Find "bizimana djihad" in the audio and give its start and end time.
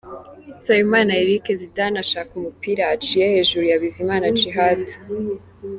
3.83-4.83